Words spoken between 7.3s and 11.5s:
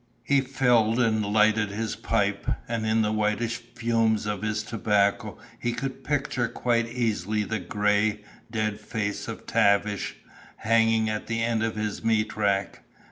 the gray, dead face of Tavish, hanging at the